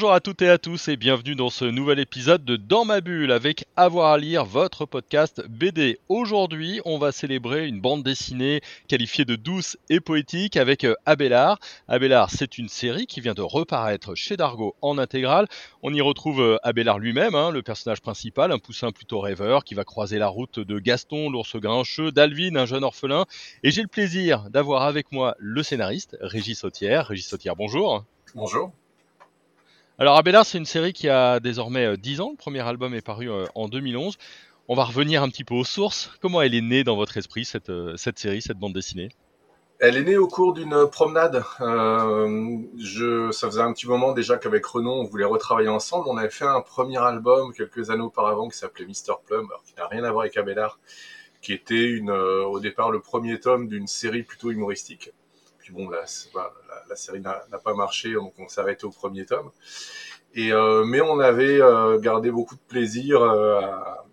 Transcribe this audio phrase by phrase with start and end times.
[0.00, 3.02] Bonjour à toutes et à tous et bienvenue dans ce nouvel épisode de Dans ma
[3.02, 5.98] bulle avec Avoir à lire, votre podcast BD.
[6.08, 11.58] Aujourd'hui, on va célébrer une bande dessinée qualifiée de douce et poétique avec euh, Abélard.
[11.86, 15.48] Abélard, c'est une série qui vient de reparaître chez Dargo en intégrale.
[15.82, 19.74] On y retrouve euh, Abélard lui-même, hein, le personnage principal, un poussin plutôt rêveur qui
[19.74, 23.26] va croiser la route de Gaston, l'ours grincheux, d'Alvin, un jeune orphelin.
[23.64, 27.08] Et j'ai le plaisir d'avoir avec moi le scénariste, Régis Sautière.
[27.08, 28.06] Régis Sautière, bonjour.
[28.34, 28.72] Bonjour.
[30.00, 32.30] Alors Abélard, c'est une série qui a désormais 10 euh, ans.
[32.30, 34.16] Le premier album est paru euh, en 2011.
[34.66, 36.10] On va revenir un petit peu aux sources.
[36.22, 39.10] Comment elle est née dans votre esprit, cette, euh, série, cette bande dessinée?
[39.78, 41.44] Elle est née au cours d'une promenade.
[41.58, 46.06] je, ça faisait un petit moment déjà qu'avec Renaud, on voulait retravailler ensemble.
[46.08, 49.74] On avait fait un premier album quelques années auparavant qui s'appelait Mister Plum, alors qui
[49.76, 50.78] n'a rien à voir avec Abélard,
[51.42, 55.12] qui était au départ le premier tome d'une série plutôt humoristique
[55.70, 56.06] bon, la,
[56.96, 59.50] série n'a pas marché, donc on s'est arrêté au premier tome.
[60.34, 63.60] Et, euh, mais on avait euh, gardé beaucoup de plaisir euh,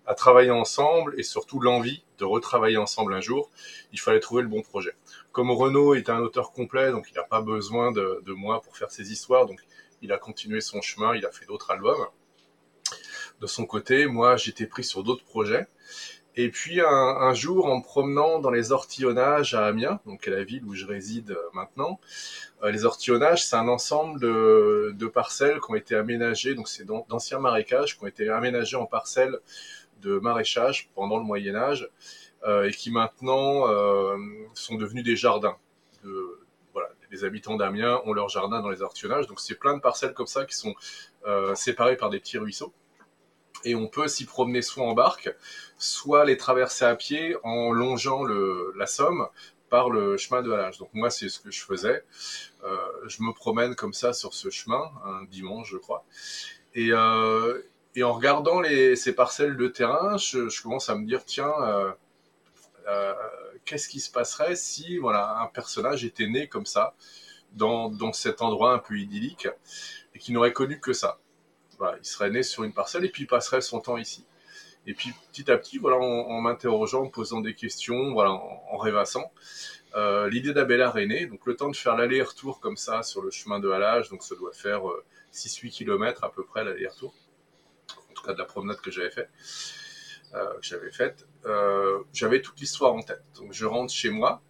[0.04, 3.50] à, travailler ensemble et surtout l'envie de retravailler ensemble un jour.
[3.92, 4.96] Il fallait trouver le bon projet.
[5.30, 8.90] Comme Renaud est un auteur complet, donc il n'a pas besoin de, moi pour faire
[8.90, 9.60] ses histoires, donc
[10.02, 12.04] il a continué son chemin, il a fait d'autres albums.
[13.40, 15.68] De son côté, moi j'étais pris sur d'autres projets.
[16.40, 20.64] Et puis un, jour, en me promenant dans les ortillonnages à Amiens, donc la ville
[20.66, 21.98] où je réside euh, maintenant,
[22.62, 27.40] euh, les ortillonnages, c'est un ensemble de, parcelles qui ont été aménagées, donc c'est d'anciens
[27.40, 29.36] marécages qui ont été aménagés en parcelles
[30.00, 31.88] de maraîchage pendant le Moyen Âge
[32.44, 33.64] euh, et qui maintenant
[34.54, 35.56] sont devenus des jardins.
[36.72, 40.14] Voilà, les habitants d'Amiens ont leur jardin dans les ortillonnages, donc c'est plein de parcelles
[40.14, 40.76] comme ça qui sont
[41.56, 42.72] séparées par des petits ruisseaux
[43.64, 45.34] et on peut s'y promener soit en barque,
[45.78, 49.28] soit les traverser à pied en longeant le, la Somme
[49.68, 50.78] par le chemin de halage.
[50.78, 52.04] Donc moi, c'est ce que je faisais.
[52.64, 52.76] Euh,
[53.06, 56.04] je me promène comme ça sur ce chemin, un dimanche, je crois.
[56.74, 57.62] Et, euh,
[58.00, 58.62] en regardant
[58.94, 61.52] ces parcelles de terrain, je, commence à me dire, tiens,
[62.86, 63.12] euh
[63.68, 66.94] qu'est-ce qui se passerait si voilà, un personnage était né comme ça,
[67.52, 69.48] dans, dans cet endroit un peu idyllique,
[70.14, 71.18] et qui n'aurait connu que ça
[72.00, 74.24] il serait né sur une parcelle et puis il passerait son temps ici.
[74.86, 79.30] Et puis petit à petit, voilà, en, m'interrogeant, en posant des questions, voilà, en, rêvassant,
[79.94, 81.26] euh, l'idée d'Abélard est née.
[81.26, 84.34] Donc le temps de faire l'aller-retour comme ça sur le chemin de halage, donc ça
[84.34, 84.80] doit faire
[85.32, 87.14] 6-8 euh, km à peu près l'aller-retour.
[88.10, 89.28] En tout cas de la promenade que j'avais fait,
[90.34, 91.26] euh, que j'avais faite.
[92.12, 93.22] j'avais toute l'histoire en tête.
[93.36, 94.40] Donc je rentre chez moi,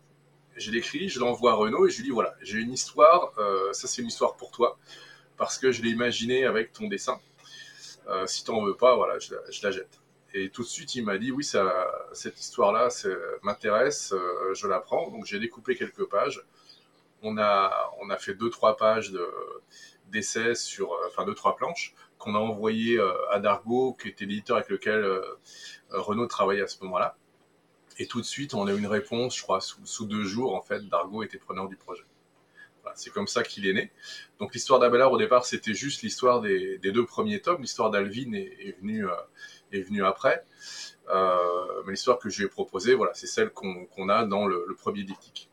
[0.56, 3.32] je l'écris, je l'envoie à Renaud et je lui dis voilà, j'ai une histoire,
[3.72, 4.78] ça c'est une histoire pour toi
[5.38, 7.18] parce que je l'ai imaginé avec ton dessin.
[8.08, 10.00] Euh, si t'en veux pas, voilà, je, la jette.
[10.34, 11.44] Et tout de suite, il m'a dit oui,
[12.12, 12.88] cette histoire-là
[13.42, 15.10] m'intéresse, euh, je la prends.
[15.10, 16.44] Donc j'ai découpé quelques pages.
[17.22, 17.70] On a,
[18.18, 19.26] fait deux trois pages de
[20.06, 24.24] d'essais sur, euh, enfin deux trois planches qu'on a envoyées euh, à Dargo, qui était
[24.24, 25.20] l'éditeur avec lequel
[25.90, 27.16] Renaud travaillait à ce moment-là.
[27.98, 30.54] Et tout de suite, on a eu une réponse, je crois, sous, sous deux jours.
[30.54, 32.04] En fait, Dargo était preneur du projet
[32.94, 33.90] c'est comme ça qu'il est né.
[34.38, 37.62] Donc l'histoire d'Abelard au départ c'était juste l'histoire des, deux premiers tomes.
[37.62, 39.14] L'histoire d'Alvin est, venue euh,
[39.72, 40.44] est venue après.
[41.10, 41.36] Euh,
[41.86, 45.04] mais l'histoire que je lui ai proposée, voilà, c'est celle qu'on a dans le, premier
[45.04, 45.48] diptyque.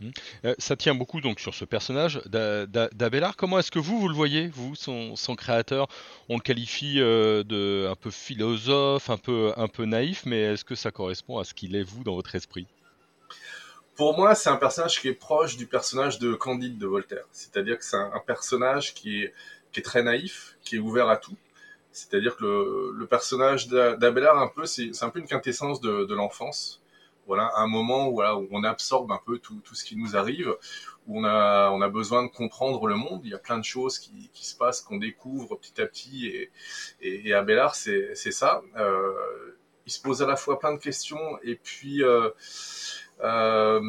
[0.00, 0.10] Mmh.
[0.46, 3.36] Euh, ça tient beaucoup donc sur ce personnage d'Abelard.
[3.36, 5.88] Comment est-ce que vous vous le voyez, vous, son, créateur?
[6.30, 10.74] On le qualifie de un peu philosophe, un peu un peu naïf, mais est-ce que
[10.74, 12.66] ça correspond à ce qu'il est vous dans votre esprit?
[14.00, 17.26] Pour moi, c'est un personnage qui est proche du personnage de Candide de Voltaire.
[17.32, 21.36] C'est-à-dire que c'est un, personnage qui est, très naïf, qui est ouvert à tout.
[21.92, 26.82] C'est-à-dire que le, personnage d'Abelard, un peu, c'est un peu une quintessence de, l'enfance.
[27.26, 30.56] Voilà, un moment où, on absorbe un peu tout, ce qui nous arrive,
[31.06, 33.20] où on a, besoin de comprendre le monde.
[33.24, 36.26] Il y a plein de choses qui, se passent, qu'on découvre petit à petit.
[36.26, 36.50] Et,
[37.02, 38.62] et, Abelard, c'est ça.
[38.78, 42.30] Euh, il se pose à la fois plein de questions et puis euh,
[43.22, 43.80] euh,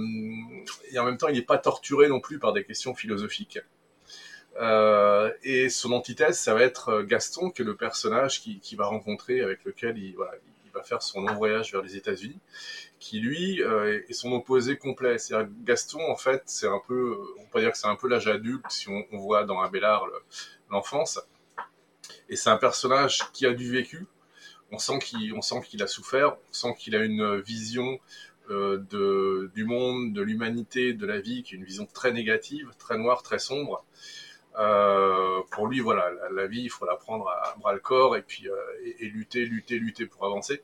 [0.91, 3.59] et en même temps, il n'est pas torturé non plus par des questions philosophiques.
[4.59, 8.85] Euh, et son antithèse, ça va être Gaston, qui est le personnage qui, qui va
[8.85, 10.15] rencontrer, avec lequel il,
[10.73, 12.39] va faire son long voyage vers les États-Unis,
[12.97, 15.17] qui lui euh, est son opposé complet.
[15.17, 18.27] C'est-à-dire Gaston, en fait, c'est un peu, on peut dire que c'est un peu l'âge
[18.27, 20.07] adulte si on, voit dans Abélard
[20.69, 21.19] l'enfance.
[22.29, 24.07] Et c'est un personnage qui a du vécu.
[24.71, 25.33] On sent qu'il,
[25.65, 27.97] qu'il a souffert, on sent qu'il a une vision euh,
[28.51, 32.97] de, du monde, de l'humanité, de la vie, qui est une vision très négative, très
[32.97, 33.85] noire, très sombre.
[35.51, 38.47] pour lui, voilà, la, vie, il faut la prendre à bras le corps et puis
[38.99, 40.63] et, lutter, lutter, lutter pour avancer.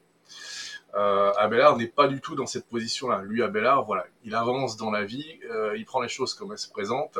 [0.93, 3.21] Abelard n'est pas du tout dans cette position-là.
[3.21, 5.39] Lui, Abelard, voilà, il avance dans la vie,
[5.75, 7.19] il prend les choses comme elles se présentent.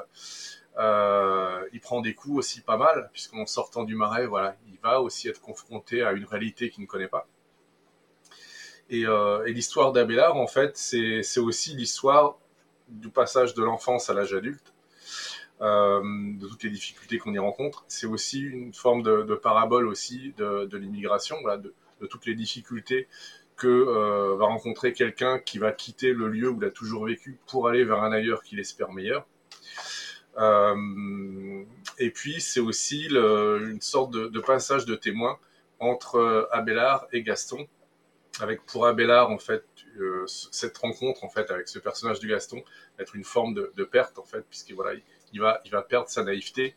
[0.77, 5.29] il prend des coups aussi pas mal, puisqu'en sortant du marais, voilà, il va aussi
[5.29, 7.27] être confronté à une réalité qu'il ne connaît pas.
[8.93, 12.37] Euh, et, l'histoire d'Abélard, en fait, c'est aussi l'histoire
[12.87, 14.73] du passage de l'enfance à l'âge adulte,
[15.61, 17.83] euh, de toutes les difficultés qu'on y rencontre.
[17.87, 23.07] C'est aussi une forme de, parabole aussi de, l'immigration, de, toutes les difficultés
[23.57, 27.39] que euh, va rencontrer quelqu'un qui va quitter le lieu où il a toujours vécu
[27.47, 29.25] pour aller vers un ailleurs qu'il espère meilleur.
[31.97, 35.39] et puis c'est aussi une sorte de, passage de témoin
[35.79, 37.67] entre Abélard et Gaston,
[38.39, 39.65] avec pour Abélard en fait
[39.99, 42.61] euh, cette rencontre en fait avec ce personnage de Gaston
[42.99, 44.93] être une forme de, perte en fait puisqu'il voilà
[45.33, 46.75] il, va il va perdre sa naïveté.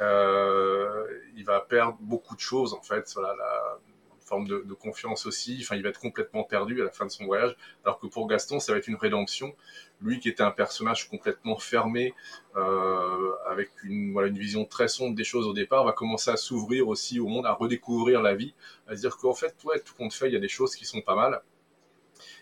[0.00, 1.06] Euh,
[1.36, 3.10] il va perdre beaucoup de choses en fait.
[3.14, 3.78] Voilà la,
[4.24, 5.58] forme de, confiance aussi.
[5.60, 7.56] Enfin, il va être complètement perdu à la fin de son voyage.
[7.84, 9.54] Alors que pour Gaston, ça va être une rédemption.
[10.00, 12.14] Lui qui était un personnage complètement fermé,
[12.56, 16.36] euh, avec une, voilà, une vision très sombre des choses au départ, va commencer à
[16.36, 18.54] s'ouvrir aussi au monde, à redécouvrir la vie,
[18.88, 20.84] à se dire qu'en fait, ouais, tout compte fait, il y a des choses qui
[20.84, 21.42] sont pas mal.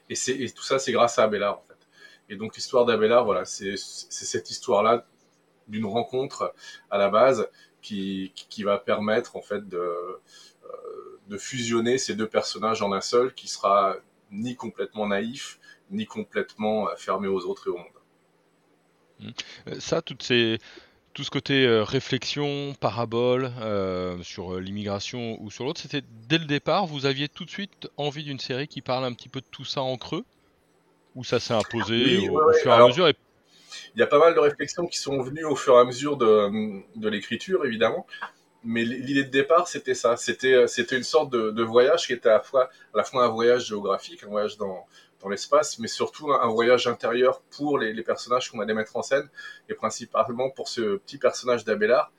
[0.09, 1.41] Et, et tout ça, c'est grâce à fait.
[2.29, 5.07] Et donc, l'histoire d'Abélard, voilà, c'est, cette histoire-là
[5.69, 6.55] d'une rencontre
[6.91, 7.49] à la base
[7.81, 9.93] qui, qui va permettre, en fait, de,
[11.33, 13.97] de fusionner ces deux personnages en un seul qui sera
[14.31, 15.59] ni complètement naïf,
[15.91, 17.87] ni complètement euh, fermé aux autres et au monde.
[19.21, 19.31] Mmh.
[19.69, 20.59] Euh, ça, toutes ces,
[21.15, 23.51] tout ce côté euh, réflexion, parabole
[24.23, 28.25] sur l'immigration ou sur l'autre, c'était dès le départ, vous aviez tout de suite envie
[28.25, 30.25] d'une série qui parle un petit peu de tout ça en creux?
[31.15, 33.09] Ou ça s'est imposé au, fur et à mesure
[33.95, 36.17] Il y a pas mal de réflexions qui sont venues au fur et à mesure
[36.19, 38.07] de, de l'écriture, évidemment
[38.65, 40.17] mais l'idée de départ, c'était ça.
[40.17, 43.05] C'était, euh, c'était une sorte de, de, voyage qui était à la, fois, à la
[43.05, 44.87] fois un voyage géographique, un voyage dans,
[45.21, 49.03] dans l'espace, mais surtout un, voyage intérieur pour les, les personnages qu'on allait mettre en
[49.03, 49.29] scène,
[49.69, 52.13] et principalement pour ce petit personnage d'Abélard,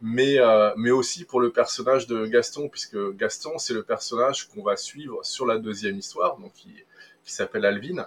[0.00, 4.62] mais, euh, mais aussi pour le personnage de Gaston, puisque Gaston, c'est le personnage qu'on
[4.62, 6.72] va suivre sur la deuxième histoire, donc qui,
[7.24, 8.06] qui s'appelle Alvin,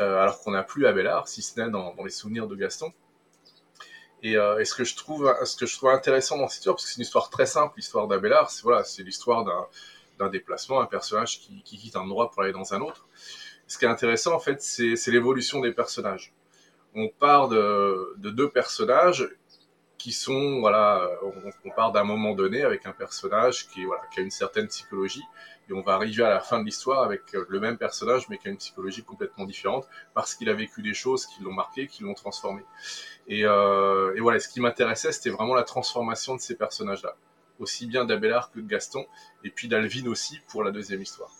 [0.00, 2.92] euh, alors qu'on n'a plus Abélard, si ce n'est dans, dans les souvenirs de Gaston.
[4.24, 6.86] Euh, et, ce que je trouve, ce que je trouve intéressant dans cette histoire, parce
[6.86, 9.44] que c'est une histoire très simple, l'histoire d'Abélard, c'est voilà, c'est l'histoire
[10.18, 13.06] d'un déplacement, un personnage qui, qui, quitte un endroit pour aller dans un autre.
[13.68, 16.32] Ce qui est intéressant, en fait, c'est l'évolution des personnages.
[16.94, 19.28] On part de, de, deux personnages
[19.98, 21.32] qui sont, voilà, on,
[21.68, 25.22] on part d'un moment donné avec un personnage qui, voilà, qui a une certaine psychologie,
[25.68, 28.38] et on va arriver à la fin de l'histoire avec euh, le même personnage, mais
[28.38, 31.86] qui a une psychologie complètement différente, parce qu'il a vécu des choses qui l'ont marqué,
[31.86, 32.62] qui l'ont transformé.
[33.26, 37.16] Et, euh, et, voilà, ce qui m'intéressait, c'était vraiment la transformation de ces personnages-là,
[37.58, 39.04] aussi bien d'Abélard que de Gaston,
[39.44, 41.30] et puis d'Alvin aussi pour la deuxième histoire.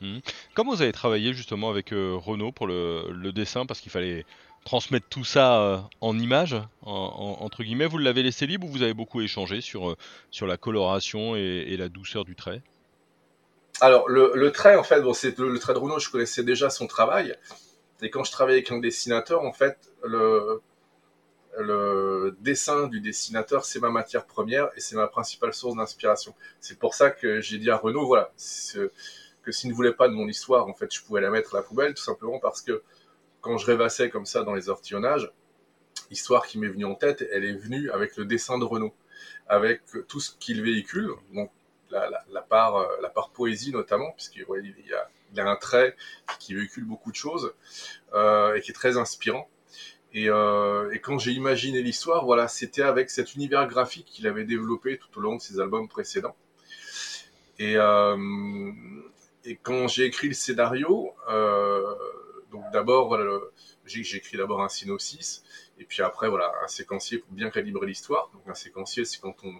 [0.00, 0.20] Mmh.
[0.54, 4.24] Comment vous avez travaillé justement avec euh, Renaud pour le, dessin, parce qu'il fallait
[4.64, 8.92] transmettre tout ça en images, en, entre guillemets, vous l'avez laissé libre ou vous avez
[8.92, 9.96] beaucoup échangé sur,
[10.30, 12.62] sur la coloration et la douceur du trait?
[13.80, 16.86] Alors, le, trait, en fait, bon, c'est le, trait de Renaud, je connaissais déjà son
[16.86, 17.36] travail.
[18.02, 20.60] Et quand je travaillais avec un dessinateur, en fait, le,
[21.58, 26.34] le dessin du dessinateur, c'est ma matière première et c'est ma principale source d'inspiration.
[26.60, 28.32] C'est pour ça que j'ai dit à Renaud, voilà,
[29.42, 31.58] que s'il ne voulait pas de mon histoire, en fait, je pouvais la mettre à
[31.58, 32.82] la poubelle, tout simplement parce que
[33.40, 35.32] quand je rêvassais comme ça dans les ortillonnages,
[36.10, 38.94] l'histoire qui m'est venue en tête, elle est venue avec le dessin de Renaud,
[39.48, 41.50] avec tout ce qu'il véhicule, donc
[41.90, 45.96] la, part, euh, la part poésie notamment, puisqu'il il y, a, il a un trait
[46.38, 47.54] qui véhicule beaucoup de choses
[48.14, 49.48] euh, et qui est très inspirant.
[50.12, 54.44] Et, euh, et quand j'ai imaginé l'histoire, voilà, c'était avec cet univers graphique qu'il avait
[54.44, 56.36] développé tout au long de ses albums précédents.
[57.58, 57.74] Et,
[59.44, 61.14] et quand j'ai écrit le scénario,
[62.50, 63.16] donc d'abord,
[63.84, 65.44] j'ai écrit d'abord un synopsis,
[65.78, 68.30] et puis après, voilà, un séquencier pour bien calibrer l'histoire.
[68.32, 69.54] Donc un séquencier, c'est quand on,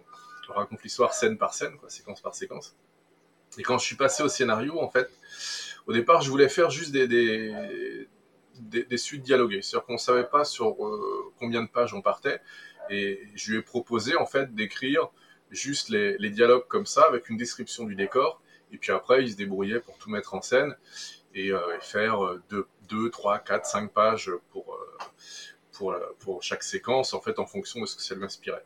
[0.52, 2.76] raconte l'histoire scène par scène, séquence par séquence.
[3.58, 5.10] Et quand je suis passé au scénario, en fait,
[5.86, 8.06] au départ, je voulais faire juste des, des,
[8.60, 9.62] des, suites dialoguées.
[9.62, 12.40] C'est-à-dire qu'on ne savait pas sur euh, combien de pages on partait.
[12.90, 15.10] Et je lui ai proposé, en fait, d'écrire
[15.50, 18.40] juste les, les, dialogues comme ça, avec une description du décor.
[18.72, 20.76] Et puis après, il se débrouillait pour tout mettre en scène
[21.34, 25.04] et, euh, faire 2, 3, 4, 5 pages pour, euh,
[25.72, 28.64] pour, pour chaque séquence, en fait, en fonction de ce que ça lui inspirait.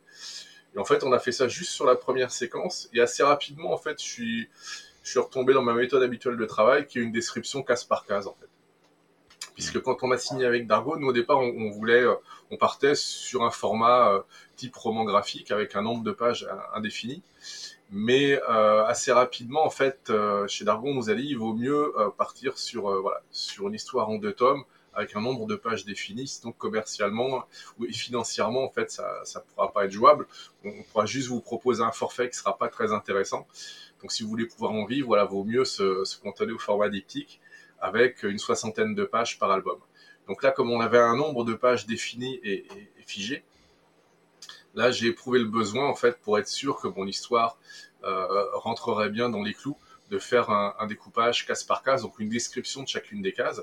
[0.75, 2.89] Et en fait, on a fait ça juste sur la première séquence.
[2.93, 4.49] Et assez rapidement, en fait, je suis,
[5.15, 8.35] retombé dans ma méthode habituelle de travail, qui est une description case par case, en
[8.39, 8.49] fait.
[9.53, 12.15] puisque quand on a signé avec Dargo, nous au départ on, voulait, euh,
[12.51, 14.21] on partait sur un format euh,
[14.57, 17.23] type roman graphique avec un nombre de pages indéfini.
[17.91, 20.11] Mais euh, assez rapidement, en fait,
[20.47, 24.09] chez Dargo, on nous a dit il vaut mieux partir sur voilà sur une histoire
[24.09, 24.65] en deux tomes
[24.95, 26.39] avec un nombre de pages défini.
[26.43, 27.45] Donc commercialement
[27.77, 30.27] ou financièrement, en fait, ça ça pourra pas être jouable.
[30.63, 33.47] On, pourra juste vous proposer un forfait qui sera pas très intéressant.
[34.01, 36.89] Donc si vous voulez pouvoir en vivre, voilà, vaut mieux se, se cantonner au format
[36.89, 37.41] diptyque
[37.79, 39.79] avec une soixantaine de pages par album.
[40.27, 42.65] Donc là, comme on avait un nombre de pages défini et,
[43.05, 43.43] figé,
[44.73, 47.59] là j'ai éprouvé le besoin en fait pour être sûr que mon histoire
[48.03, 49.77] euh, rentrerait bien dans les clous
[50.09, 53.61] de faire un, découpage case par case, donc une description de chacune des cases.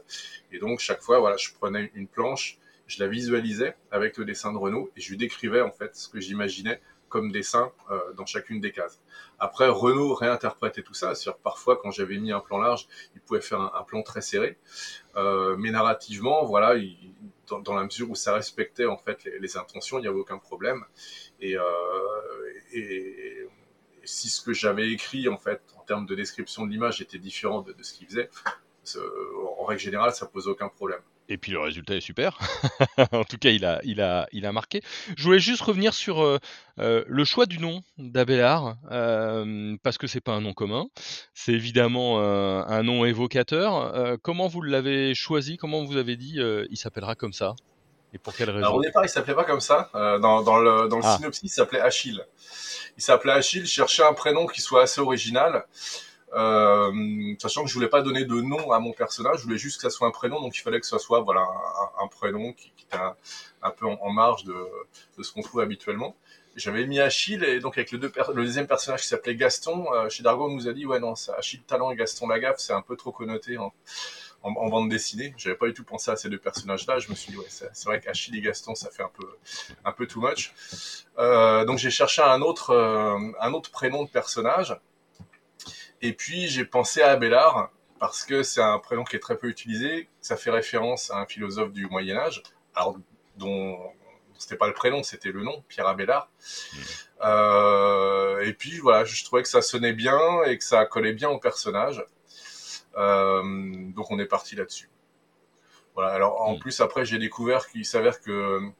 [0.51, 4.53] Et donc chaque fois, voilà, je prenais une planche, je la visualisais avec le dessin
[4.53, 6.81] de Renault et je lui décrivais en fait ce que j'imaginais
[7.13, 8.99] comme dessin euh, dans chacune des cases.
[9.39, 11.15] Après, Renault réinterprétait tout ça.
[11.15, 14.59] cest parfois, quand j'avais mis un plan large, il pouvait faire un, plan très serré.
[15.17, 16.75] Euh, mais narrativement, voilà,
[17.49, 20.85] dans, la mesure où ça respectait en fait les, intentions, il n'y avait aucun problème.
[21.39, 21.63] Et, euh,
[22.73, 23.47] et,
[24.05, 27.75] si ce que j'avais écrit en fait termes de description de l'image était différent de,
[27.83, 28.31] ce qu'il faisait,
[29.61, 31.01] en règle générale, ça pose aucun problème.
[31.29, 32.39] Et puis le résultat est super.
[33.13, 34.81] en tout cas, il a, il, a, il a marqué.
[35.19, 36.39] Je voulais juste revenir sur euh,
[36.79, 40.87] euh, le choix du nom d'Abélard, euh, parce que c'est pas un nom commun.
[41.35, 44.19] C'est évidemment un nom évocateur.
[44.23, 45.59] comment vous l'avez choisi?
[45.59, 46.39] Comment vous avez dit
[46.71, 47.55] il s'appellera comme ça?
[48.15, 49.91] Et pour quelle raison Alors, Au départ, il s'appelait pas comme ça.
[49.95, 51.17] dans, dans, le, dans le ah.
[51.17, 52.25] synopsis, il s'appelait Achille.
[52.97, 55.65] Il s'appelait Achille, cherchait un prénom qui soit assez original.
[56.35, 59.77] Euh, sachant que je voulais pas donner de nom à mon personnage, je voulais juste
[59.77, 61.47] que ça soit un prénom, donc il fallait que ce soit voilà
[62.01, 62.97] un, prénom qui, qui était
[63.63, 64.57] un, peu en, marge de,
[65.19, 66.17] de ce qu'on trouve habituellement.
[66.57, 70.09] J'avais mis Achille et donc avec le, deux le deuxième personnage qui s'appelait Gaston, euh,
[70.09, 72.83] chez Dargo on nous a dit ouais non, Achille Talent et Gaston Lagaffe, c'est un
[72.83, 73.59] peu trop connoté
[74.43, 75.35] en, en, bande dessinée.
[75.37, 76.99] J'avais pas du tout pensé à ces deux personnages-là.
[76.99, 79.27] Je me suis dit ouais c'est vrai qu'Achille et Gaston ça fait un peu
[79.85, 80.53] un peu too much.
[81.19, 84.77] Euh, donc j'ai cherché un autre euh, un autre prénom de personnage
[86.01, 89.49] et puis j'ai pensé à Abélard parce que c'est un prénom qui est très peu
[89.49, 90.09] utilisé.
[90.21, 92.43] Ça fait référence à un philosophe du Moyen Âge,
[92.75, 92.97] alors
[93.37, 93.79] dont
[94.37, 96.29] c'était pas le prénom, c'était le nom, Pierre Abélard.
[96.41, 96.79] Mmh.
[97.25, 101.29] Euh, et puis voilà, je trouvais que ça sonnait bien et que ça collait bien
[101.29, 102.05] au personnage.
[102.97, 103.43] Euh,
[103.95, 104.91] donc on est parti là-dessus.
[105.95, 106.11] Voilà.
[106.11, 106.61] Alors en mmh.
[106.61, 108.73] plus après j'ai découvert qu'il s'avère que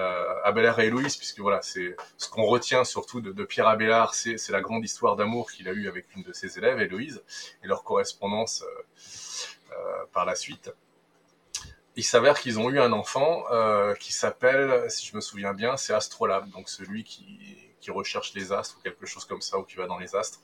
[0.00, 4.48] euh, Abélard et Héloïse, puisque voilà, c'est ce qu'on retient surtout de, Pierre Abélard, c'est
[4.50, 7.22] la grande histoire d'amour qu'il a eue avec une de ses élèves, Héloïse,
[7.62, 10.72] et leur correspondance euh, euh, par la suite.
[11.96, 13.44] Il s'avère qu'ils ont eu un enfant
[13.98, 17.56] qui s'appelle, si je me souviens bien, c'est Astrolabe, donc celui qui,
[17.88, 20.40] recherche les astres ou quelque chose comme ça, ou qui va dans les astres.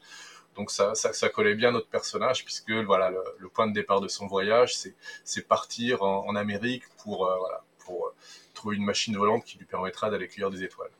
[0.56, 4.26] Donc ça, ça, collait bien notre personnage puisque voilà le, point de départ de son
[4.26, 4.74] voyage,
[5.24, 8.12] c'est partir en, Amérique pour voilà pour
[8.54, 10.90] trouver une machine volante qui lui permettra d'aller cueillir des étoiles.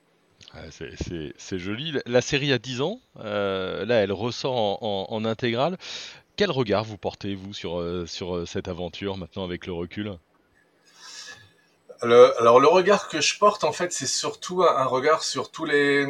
[0.70, 1.94] c'est joli.
[2.06, 3.00] La série a 10 ans.
[3.18, 5.76] Euh, là, elle ressort en, intégrale.
[6.36, 10.18] Quel regard vous portez, vous, sur, euh, sur euh, cette aventure maintenant avec le recul?
[12.02, 16.04] Alors, le regard que je porte, en fait, c'est surtout un, regard sur tous les,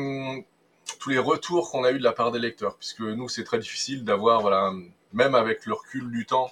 [0.99, 2.77] tous les retours qu'on a eu de la part des lecteurs.
[2.77, 4.73] Puisque nous, c'est très difficile d'avoir, voilà,
[5.13, 6.51] même avec le recul du temps,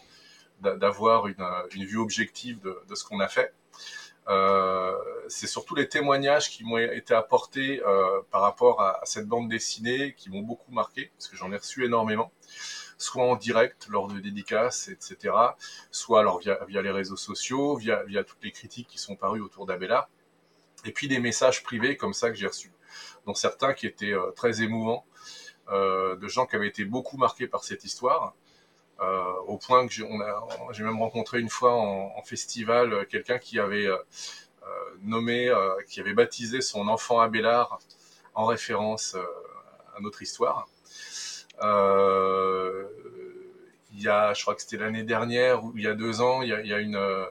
[0.60, 3.52] d'avoir une, une vue objective de, de ce qu'on a fait.
[4.28, 4.96] Euh,
[5.28, 10.14] c'est surtout les témoignages qui m'ont été apportés euh, par rapport à, cette bande dessinée
[10.16, 12.32] qui m'ont beaucoup marqué, parce que j'en ai reçu énormément,
[12.96, 15.34] soit en direct lors de dédicaces, etc.,
[15.90, 19.42] soit alors via, via les réseaux sociaux, via, via toutes les critiques qui sont parues
[19.42, 20.08] autour d'Abella,
[20.84, 22.72] et puis des messages privés comme ça que j'ai reçus,
[23.26, 25.04] dont certains qui étaient euh, très émouvants,
[25.70, 28.34] euh, de gens qui avaient été beaucoup marqués par cette histoire,
[29.00, 33.88] euh, au point que j'ai même rencontré une fois en, festival quelqu'un qui avait
[35.02, 35.52] nommé,
[35.88, 37.80] qui avait baptisé son enfant Abélard
[38.34, 39.16] en référence
[39.96, 40.68] à notre histoire.
[41.60, 41.66] il
[44.00, 46.48] y a, je crois que c'était l'année dernière ou il y a deux ans, il
[46.48, 47.26] y a une,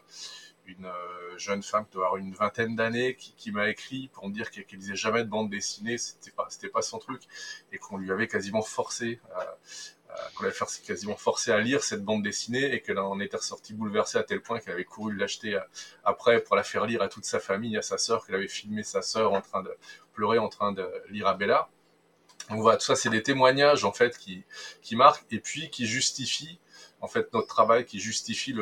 [0.66, 0.92] une
[1.38, 4.52] jeune femme qui doit avoir une vingtaine d'années qui, qui m'a écrit pour me dire
[4.52, 7.24] qu'elle qu lisait jamais de bande dessinée, c'était pas c'était pas son truc
[7.72, 10.56] et qu'on lui avait quasiment forcé euh, qu'on avait
[10.86, 14.42] quasiment forcé à lire cette bande dessinée et qu'elle en était ressortie bouleversée à tel
[14.42, 15.62] point qu'elle avait couru l'acheter euh,
[16.04, 18.84] après pour la faire lire à toute sa famille, à sa sœur, qu'elle avait filmé
[18.84, 19.76] sa sœur en train de
[20.14, 21.70] pleurer, en train de lire à Bella.
[22.50, 24.44] Donc voilà, tout ça, c'est des témoignages en fait qui,
[24.82, 26.60] qui marquent et puis qui justifient
[27.04, 28.56] en fait notre travail, qui justifie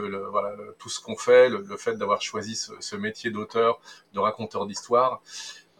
[0.79, 3.79] tout ce qu'on fait, le, fait d'avoir choisi ce, métier d'auteur,
[4.13, 5.21] de raconteur d'histoire.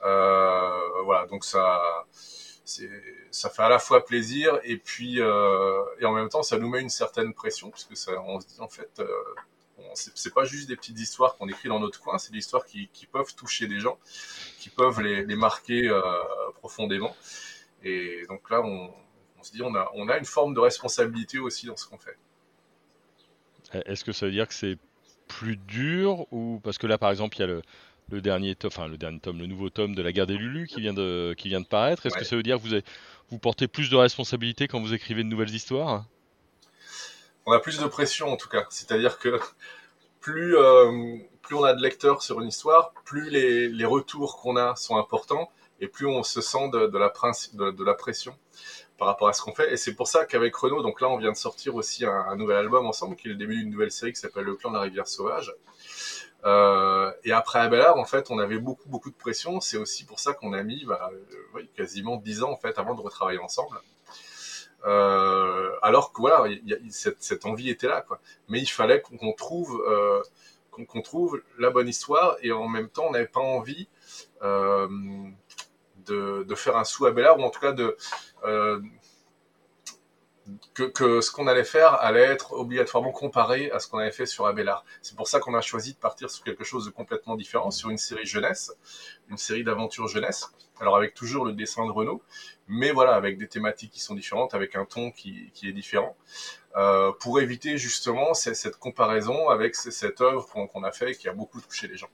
[0.06, 1.82] Euh, voilà, donc ça,
[3.32, 6.70] ça fait à la fois plaisir et puis euh, et en même temps ça nous
[6.70, 9.08] met une certaine pression puisque ça, on se dit en fait euh,
[9.94, 12.88] c'est pas juste des petites histoires qu'on écrit dans notre coin, c'est des histoires qui,
[13.12, 13.98] peuvent toucher des gens,
[14.60, 16.02] qui peuvent les, marquer euh,
[16.54, 17.14] profondément.
[17.84, 18.94] Et donc là, on,
[19.42, 22.18] se dit, on a une forme de responsabilité aussi dans ce qu'on fait.
[23.74, 24.78] Est-ce que ça veut dire que c'est
[25.28, 27.62] plus dur ou parce que là, par exemple, il y a le,
[28.12, 30.68] le dernier tome, enfin le dernier tome, le nouveau tome de la guerre des Lulu
[30.68, 32.06] qui vient de, qui vient de paraître.
[32.06, 32.84] Est-ce que ça veut dire que vous, avez,
[33.30, 36.06] vous portez plus de responsabilité quand vous écrivez de nouvelles histoires?
[37.46, 38.66] On a plus de pression en tout cas.
[38.70, 39.40] C'est-à-dire que
[40.20, 44.58] plus, euh, plus on a de lecteurs sur une histoire, plus les, les retours qu'on
[44.58, 45.50] a sont importants
[45.80, 47.12] et plus on se sent de, de la,
[47.54, 48.38] de, de, la pression
[49.02, 49.74] par rapport à ce qu'on fait.
[49.74, 52.58] Et c'est pour ça qu'avec Renault, donc là on vient de sortir aussi un, nouvel
[52.58, 54.82] album ensemble, qui est le début d'une nouvelle série qui s'appelle Le clan de la
[54.84, 55.56] rivière sauvage.
[56.46, 59.60] Euh, et après Abelard, en fait, on avait beaucoup beaucoup de pression.
[59.60, 61.10] C'est aussi pour ça qu'on a mis bah,
[61.56, 63.76] euh, quasiment dix ans en fait avant de retravailler ensemble.
[64.86, 66.46] Euh, alors que voilà,
[66.92, 68.20] cette, envie était là, quoi.
[68.50, 69.84] Mais il fallait qu'on trouve
[70.70, 73.88] qu'on trouve la bonne histoire et en même temps, on n'avait pas envie
[76.12, 77.98] de, faire un sous Abelard ou en tout cas de
[78.44, 78.80] euh,
[80.74, 84.46] que, ce qu'on allait faire allait être obligatoirement comparé à ce qu'on avait fait sur
[84.48, 84.86] Abelard.
[85.02, 87.90] C'est pour ça qu'on a choisi de partir sur quelque chose de complètement différent, sur
[87.90, 88.74] une série jeunesse,
[89.30, 92.24] une série d'aventures jeunesse, alors avec toujours le dessin de Renault,
[92.68, 96.18] mais voilà, avec des thématiques qui sont différentes, avec un ton qui, qui est différent,
[96.76, 101.30] euh, pour éviter justement cette, cette comparaison avec cette œuvre qu'on a fait et qui
[101.30, 102.10] a beaucoup touché les gens.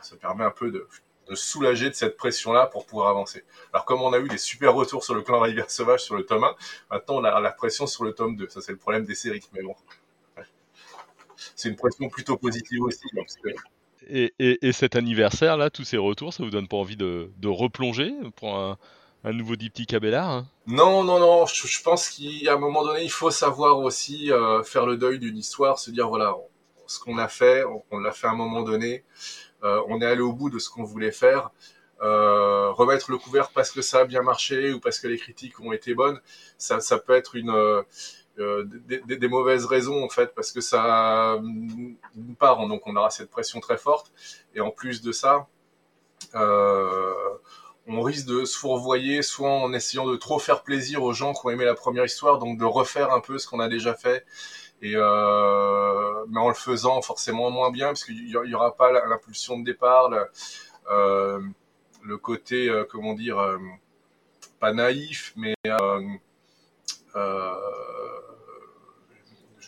[0.00, 0.88] Ça permet un peu de
[1.32, 3.42] de soulager de cette pression-là pour pouvoir avancer.
[3.72, 6.24] Alors comme on a eu des super retours sur le clan Rivière Sauvage sur le
[6.24, 6.54] tome 1,
[6.90, 8.48] maintenant on a la pression sur le tome 2.
[8.48, 9.74] Ça c'est le problème des séries, mais bon.
[11.56, 13.04] C'est une pression plutôt positive aussi.
[14.08, 17.30] Et, et, et, cet anniversaire là, tous ces retours, ça vous donne pas envie de,
[17.38, 18.78] de replonger pour un,
[19.24, 20.46] un nouveau diptyque à Bellard hein?
[20.66, 21.46] Non, non, non.
[21.46, 25.18] Je, je pense qu'à un moment donné, il faut savoir aussi euh, faire le deuil
[25.18, 26.34] d'une histoire, se dire voilà,
[26.86, 29.04] ce qu'on a fait, on, on l'a fait à un moment donné.
[29.62, 31.50] Euh, on est allé au bout de ce qu'on voulait faire.
[32.02, 35.60] Euh, remettre le couvert parce que ça a bien marché ou parce que les critiques
[35.60, 36.20] ont été bonnes,
[36.58, 42.66] ça, peut être une euh, des, mauvaises raisons en fait parce que ça d'une part
[42.66, 44.10] donc on aura cette pression très forte
[44.52, 45.46] et en plus de ça
[46.34, 51.46] on risque de se fourvoyer soit en essayant de trop faire plaisir aux gens qui
[51.46, 54.24] ont aimé la première histoire donc de refaire un peu ce qu'on a déjà fait
[54.84, 59.64] euh, mais en le faisant forcément moins bien parce qu'il y, aura pas l'impulsion de
[59.64, 60.28] départ, le,
[60.90, 63.38] euh, côté euh, comment dire
[64.60, 65.54] pas naïf, mais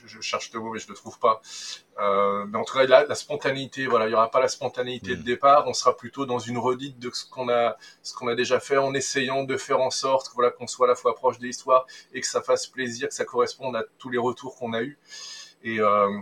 [0.05, 1.41] je, cherche le mot mais je le trouve pas.
[1.99, 5.13] Euh, mais en tout cas, la, la spontanéité, voilà, il y aura pas la spontanéité
[5.13, 5.17] mmh.
[5.17, 5.65] de départ.
[5.67, 8.77] On sera plutôt dans une redite de ce qu'on a, ce qu'on a déjà fait,
[8.77, 11.87] en essayant de faire en sorte, voilà, qu'on soit à la fois proche de l'histoire
[12.13, 14.99] et que ça fasse plaisir, que ça corresponde à tous les retours qu'on a eus.
[15.63, 16.19] Et euh,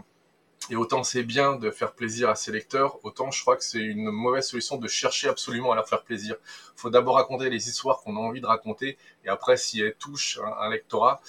[0.70, 3.80] et autant c'est bien de faire plaisir à ses lecteurs, autant je crois que c'est
[3.80, 6.36] une mauvaise solution de chercher absolument à leur faire plaisir.
[6.76, 9.94] Il faut d'abord raconter les histoires qu'on a envie de raconter, et après, si elles
[9.94, 11.20] touchent un, lectorat,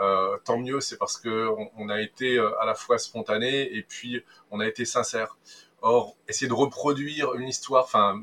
[0.00, 3.82] euh, tant mieux, c'est parce que on, a été euh, à la fois spontané et
[3.82, 5.36] puis on a été sincère.
[5.82, 8.20] Or, essayer de reproduire une histoire, enfin,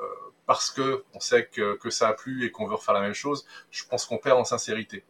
[0.00, 0.04] euh,
[0.46, 3.14] parce que on sait que, que ça a plu et qu'on veut refaire la même
[3.14, 5.04] chose, je pense qu'on perd en sincérité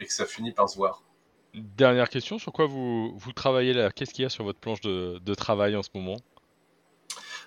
[0.00, 1.02] et que ça finit par se voir.
[1.58, 3.90] Dernière question, sur quoi vous, vous travaillez là?
[3.90, 6.16] Qu'est-ce qu'il y a sur votre planche de, de, travail en ce moment?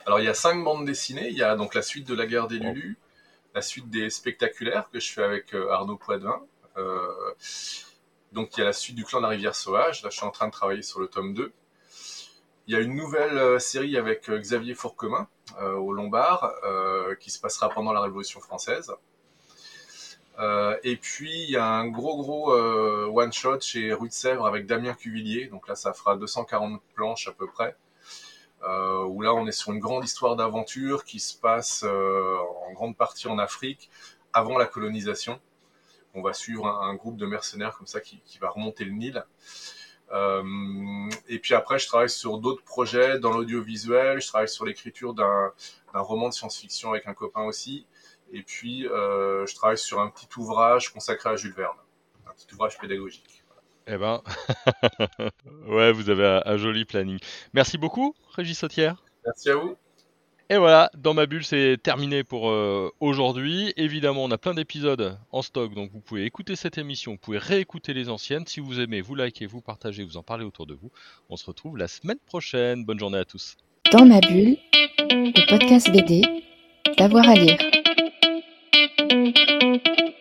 [0.05, 1.29] Alors il y a cinq bandes dessinées.
[1.29, 2.97] Il y a donc la suite de la guerre des Lulu,
[3.53, 6.41] la suite des spectaculaires que je fais avec euh, Arnaud Poitvin.
[6.77, 7.07] Euh,
[8.31, 10.03] donc il y a la suite du clan de la rivière sauvage.
[10.03, 11.53] Là je suis en train de travailler sur le tome 2.
[12.67, 15.27] Il y a une nouvelle euh, série avec Xavier Fourquemin
[15.59, 16.53] euh, au Lombard
[17.19, 18.91] qui se passera pendant la Révolution française.
[20.41, 24.13] Euh, et puis il y a un gros gros euh, one shot chez Rue de
[24.13, 25.47] Sèvres avec Damien Cuvillier.
[25.47, 27.75] Donc là, ça fera 240 planches à peu près.
[28.63, 32.97] Euh, où là, on est sur une grande histoire d'aventure qui se passe en grande
[32.97, 33.89] partie en Afrique
[34.33, 35.39] avant la colonisation.
[36.13, 39.23] On va suivre un, groupe de mercenaires comme ça qui, va remonter le Nil.
[41.27, 44.21] Et puis après, je travaille sur d'autres projets dans l'audiovisuel.
[44.21, 45.51] Je travaille sur l'écriture d'un
[45.93, 47.85] roman de science-fiction avec un copain aussi.
[48.31, 51.77] Et puis, euh, je travaille sur un petit ouvrage consacré à Jules Verne,
[52.27, 53.43] un petit ouvrage pédagogique.
[53.87, 54.21] Eh ben,
[55.67, 57.19] ouais, vous avez un, un, joli planning.
[57.53, 59.03] Merci beaucoup, Régis Sautière.
[59.25, 59.75] Merci à vous.
[60.51, 63.71] Et voilà, dans ma bulle, c'est terminé pour euh, aujourd'hui.
[63.77, 67.37] Évidemment, on a plein d'épisodes en stock, donc vous pouvez écouter cette émission, vous pouvez
[67.37, 68.45] réécouter les anciennes.
[68.45, 70.91] Si vous aimez, vous likez, vous partagez, vous en parlez autour de vous.
[71.29, 72.83] On se retrouve la semaine prochaine.
[72.83, 73.55] Bonne journée à tous.
[73.93, 74.57] Dans ma bulle,
[74.99, 76.21] le podcast BD,
[76.97, 77.57] d'avoir à lire.
[79.11, 80.20] thank you.